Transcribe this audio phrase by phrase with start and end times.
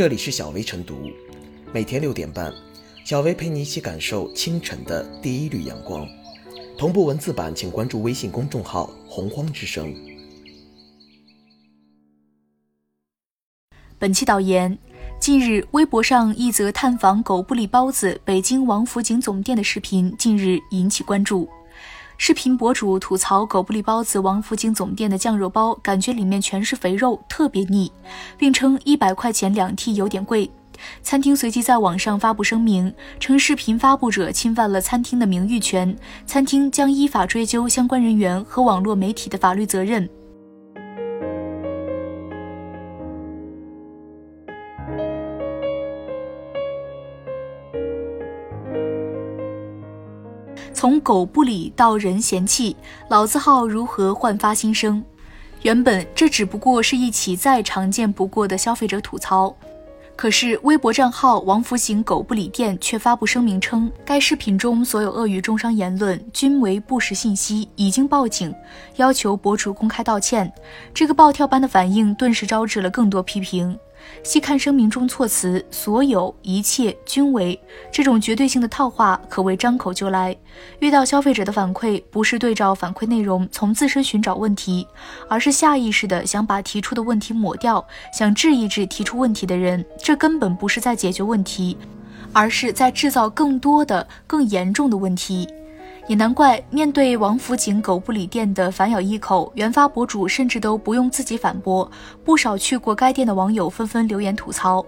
[0.00, 1.10] 这里是小薇晨读，
[1.74, 2.50] 每天六点半，
[3.04, 6.08] 小薇陪你一起感受清晨的第一缕阳光。
[6.78, 9.94] 同步文字版，请关注微信公众号“洪荒之声”。
[14.00, 14.78] 本期导言：
[15.20, 21.46] 近日，微博上一则探访狗不理包子北京王府井总店的视频，近日引起关注。
[22.22, 27.90] 视频博主吐槽狗不理包子王府井总店的酱肉包，感觉里面全是肥肉，特别腻，
[28.36, 30.50] 并称一百块钱两屉有点贵。
[31.02, 35.96] 餐厅随即在网上发布声明，称视频发布者侵犯了餐厅的名誉权，
[36.26, 40.06] 餐厅将依法追究相关人员和网络媒体的法律责任。
[50.72, 52.74] 从狗不理到人嫌弃，
[53.08, 55.02] 老字号如何焕发新生？
[55.62, 59.54] 原本这只不过是一起再常见不过的消费者吐槽，
[60.16, 68.54] 可是微博账号“王府井狗不理店”却发布声明称，该视频中所有恶语中伤言论均为不实信息，已经报警，
[68.96, 70.50] 要求博主公开道歉。
[70.94, 73.78] 这个暴跳般的反应顿时招致了更多批评。
[74.22, 77.58] 细看声明中措辞，所有一切均为
[77.90, 80.36] 这种绝对性的套话，可谓张口就来。
[80.78, 84.86] 遇到消费者的反馈，不是对照反馈内容从自身寻找问题，
[85.28, 89.84] 而是下意识的想把提出的问题抹掉，想治一治提出问题的人。
[90.02, 91.76] 这根本不是在解决问题，
[92.32, 95.48] 而是在制造更多的、更严重的问题。
[96.10, 101.88] 也难怪，面对王府井狗不理店的反咬一口，原发博主甚至都不用自己反驳，
[102.24, 104.84] 不少去过该店的网友纷纷留言吐槽。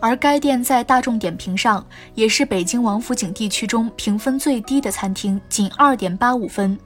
[0.00, 1.86] 而该店在大众点评上
[2.16, 6.76] 也是北京王府井地区中评分最低的餐厅，仅二点八五分。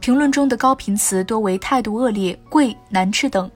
[0.00, 3.50] 评论中的高频词多为态度恶劣、贵、难吃等。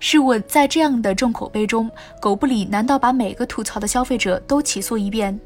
[0.00, 5.38] 试问，在这样的重口碑中，狗不理难道把每个吐槽的消费者都起诉一遍？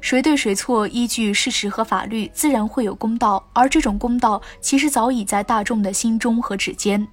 [0.00, 3.44] 谁对谁错，依据事实和法律，自然会有公道。
[3.52, 7.06] 而这种公道，其实早已在大众的心中和指尖。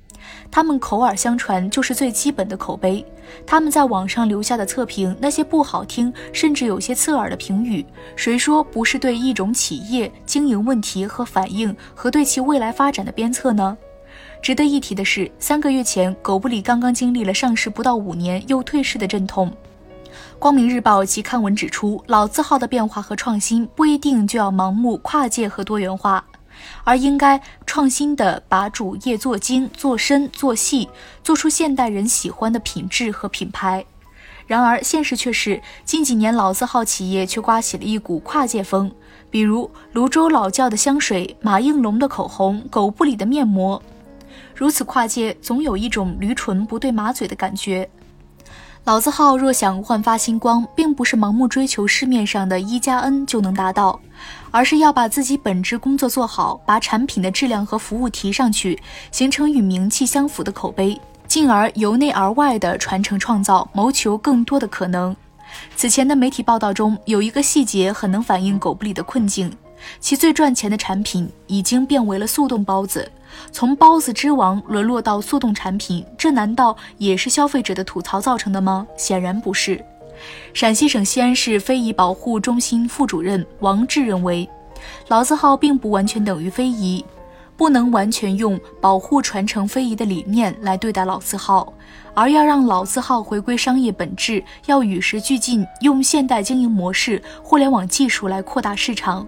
[0.50, 3.06] 他们口耳相传，就是最基本的口碑。
[3.46, 7.86] 他们在网上留下的测评，那些不好听，甚至有些刺耳的评语，
[8.16, 13.78] 谁说不是对一种企业经营问题和反应，和对其未来发展的鞭策呢？
[14.42, 19.52] 值得一提的是，三个月前，狗不理刚刚经历了上市不到五年又退市的阵痛。
[20.40, 26.24] 光明日报其刊文指出，老字号的变化和创新不一定就要盲目跨界和多元化，
[26.84, 30.88] 而应该创新的把主业做精、做深、做细，
[31.24, 33.84] 做出现代人喜欢的品质和品牌。
[34.46, 38.92] 然而，现实却是近几年老字号企业却刮起了一股跨界风，
[39.32, 43.82] 比如泸州老窖的香水、马应龙的口红、狗不理的面膜，
[44.56, 47.90] 如此跨界，总有一种驴唇不对马嘴的感觉。
[48.88, 54.00] 老字号若想焕发新光，并不是盲目追求市面上的一加 N 就能达到，
[54.50, 58.82] 而是要把自己本职工作做好，把产品的质量和服务提上去，
[59.12, 60.98] 形成与名气相符的口碑，
[61.28, 65.14] 进而由内而外的传承创造，谋求更多的可能。
[65.76, 69.52] 此前的媒体报道中有一个细节很能反映狗不理的困境。
[70.00, 73.12] 其最赚钱的产品已经变为了速冻包子，
[73.52, 78.86] 从包子之王沦落到速冻产品，这难道也是消费者的吐槽造成的吗？
[78.98, 79.84] 显然不是。
[80.54, 84.50] 陕西省西安市非遗保护中心副主任王志认为，
[85.10, 87.06] 老字号并不完全等于非遗，
[87.56, 91.72] 不能完全用保护传承非遗的理念来对待老字号，
[92.16, 99.28] 而要让老字号回归商业本质，要与时俱进，用现代经营模式、互联网技术来扩大市场。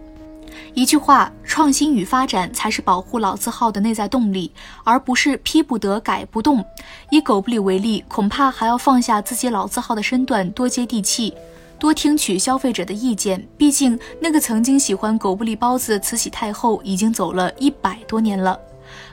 [0.74, 4.52] 一句话，创新与发展才是保护老字号的内在动力，
[4.84, 6.64] 而不是批不得、改不动。
[7.10, 11.34] 以狗不理为例，恐怕还要放下自己老字号的身段，多接地气，
[11.78, 13.46] 多听取消费者的意见。
[13.58, 18.58] 毕竟，那个曾经喜欢狗不理包子的慈禧太后已经走了一百多年了。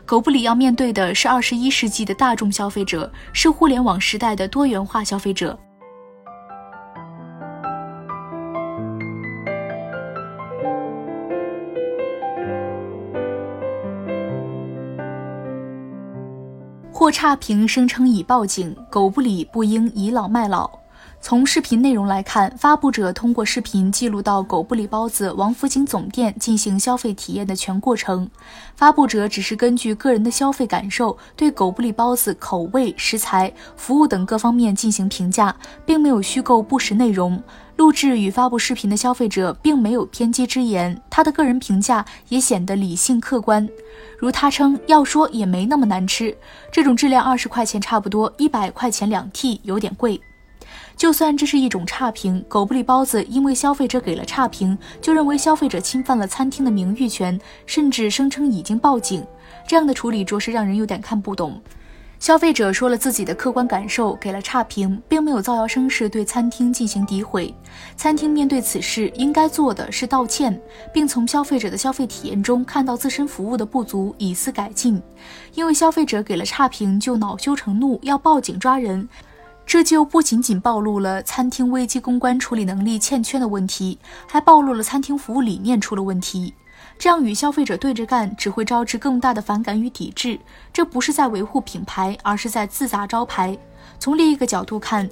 [0.05, 5.59] 狗不理要面对的是二十一世纪的大众消费者，是互联网时代的多元化消费者。
[17.07, 20.69] 或差评声称已报警，狗不理不应倚老卖老。
[21.21, 28.31] 从视频内容来看，发布者通过视频记录到狗不理包子王府井总店进行消费体验的全过程。
[28.77, 37.43] 发布者只是根据个人的消费感受，对狗不理包子口味、食材、服务等各方面进行评价，并没有虚构不实内容。
[37.75, 43.69] 录制与发布视频的消费者并没有偏激之言，他的个人评价也显得理性客观。
[44.17, 46.37] 如他称，要说也没那么难吃，
[46.71, 50.21] 这种质量二十块钱差不多，一百块钱两屉有点贵。
[50.97, 59.23] 就算这是一种差评，狗不理包子因为消费者给了差评，就认为消费者侵犯了餐厅的名誉权，甚至声称已经报警，
[59.69, 61.61] 这样的处理着实让人有点看不懂。
[62.19, 67.55] 消费者说了自己的客观感受，给了差评，并没有造谣生事对餐厅进行诋毁。
[67.95, 70.59] 餐厅面对此事应该做的是道歉，
[70.95, 75.01] 并从消费者的消费体验中看到自身服务的不足，以思改进。
[75.53, 79.07] 因为消费者给了差评就恼羞成怒，要报警抓人，
[79.67, 83.99] 这就不仅仅暴露了餐厅危机公关处理能力欠缺的问题，
[84.29, 86.55] 还暴露了餐厅服务理念出了问题。
[86.97, 90.39] 这样与消费者对着干，只会招致更大的反感与抵制。
[90.73, 93.59] 这不是在维护品牌，而是在自砸招牌。
[93.99, 95.11] 从另一个角度看，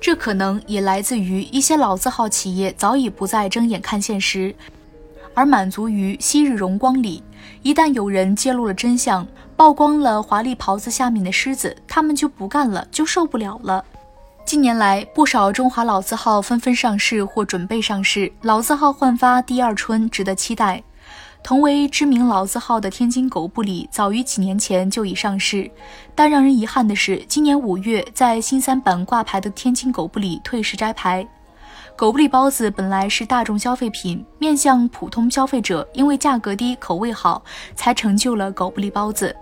[0.00, 4.54] 这可能也来自于一些老字号企业早已不再睁眼看现实，
[5.34, 7.22] 而满足于昔日荣光里。
[7.62, 9.26] 一旦有人揭露了真相，
[9.56, 13.84] 曝光了华丽袍子下面的虱子，他们就不干了，就受不了了。
[14.44, 20.82] 近年来，不少中华老字号纷纷上市或准备上市，老字号焕发第二春，值得期待。
[21.44, 25.70] 同为知名老字号的天津狗不理，早于几年前就已上市，
[26.14, 31.26] 但让人遗憾的是，今年五月在新三板挂牌的天津狗不理退市摘牌。
[31.96, 37.42] 狗不理包子本来是大众消费品，面向普通消费者，因为价格低、口味好，
[37.76, 39.34] 才成就了狗不理包子。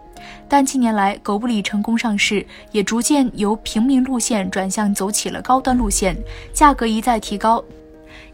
[0.46, 6.14] 但近年来，狗不理成功上市，也逐渐由平民路线转向走起了高端路线，
[6.52, 7.64] 价格一再提高。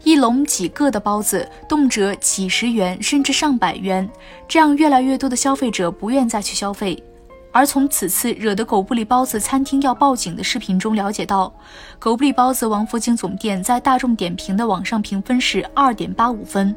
[0.03, 4.09] 一笼几个的包子，动辄几十元甚至上百元，
[4.47, 7.01] 这样越来越多的消费者不愿再去消费。
[7.51, 11.51] 而从此次惹得狗不理包子餐厅要报警的视频中了解到，
[11.97, 16.75] 狗不理包子王府井总店在大众点评的网上评分是二点八五分，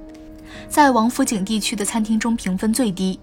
[0.68, 3.20] 在王府井地区的餐厅中评分最低。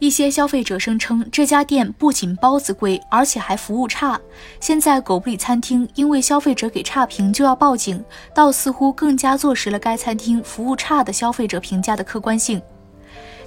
[0.00, 4.20] 一些消费者声称，这家店不仅包子贵，而且还服务差。
[4.60, 12.62] 现在狗不理餐厅因为消费者给差评就要报警，倒似乎更加坐实了该餐厅服务差的消费者评价的客观性。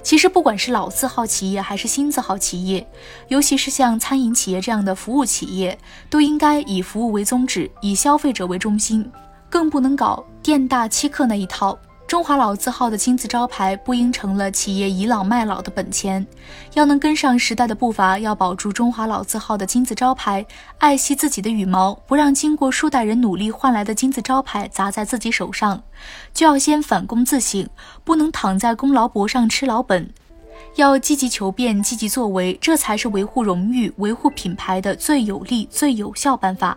[0.02, 2.86] 其实，不管是老字号企业还是新字号企业，
[3.28, 5.78] 尤其是像餐饮企业这样的服务企业，
[6.10, 9.08] 都应该以服务为宗旨，以消费者为中心，
[9.48, 11.78] 更不能搞店大欺客那一套。
[12.12, 16.26] 中华老字号的金字招牌不应成了企业倚老卖老的本钱，
[16.74, 20.44] 要能跟上时代的步伐，要保住中华老字号的金字招牌，
[20.76, 25.82] 爱惜自己的羽毛，不让经过数代人努力换来的金字招牌砸在自己手上，
[26.34, 27.66] 就要先反躬自省，
[28.04, 30.12] 不能躺在功劳簿上吃老本，
[30.76, 36.76] 要积极求变，积极作为，这才是维护荣誉、维护品牌的最有力、最有效办法。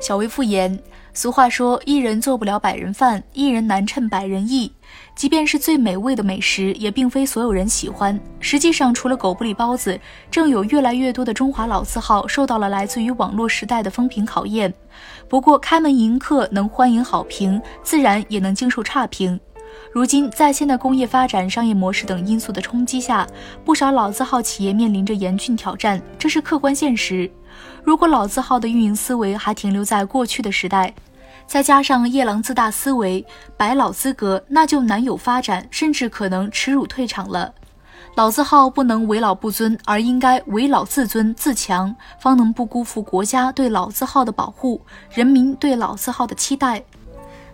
[0.00, 0.78] 小薇复言，
[1.12, 4.72] 俗话说：“一人做不了百人饭，一人难称百人意。”
[5.16, 8.18] 即便是最美味的美食，也并非所有人喜欢。
[8.38, 9.98] 实际上，除了狗不理包子，
[10.30, 14.72] 正有越来越多的中华老字号受到了来自于网络时代的风评考验。
[15.28, 19.38] 不过，开门迎客能欢迎好评，自然也能经受差评。
[19.92, 23.26] 如今，在现代工业发展、商业模式等因素的冲击下，
[23.64, 27.30] 不少老字号企业面临着严峻挑战，这是客观现实。
[27.82, 30.94] 如果老字号的运营思维还停留在过去的时代，
[31.46, 33.24] 再加上夜郎自大思维、
[33.56, 37.54] 百老资格，那就难有发展，甚至可能耻辱退场了。
[38.14, 44.80] 老字号不能为老不尊，而应该为老自尊自强，方能不辜负国家对老字号的保护，
[45.12, 46.82] 人民对老字号的期待。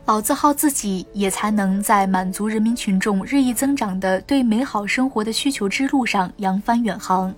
[0.06, 7.34] 老字号自己也才能在满足人民群众日益增长的对美好生活的需求之路上扬帆远航。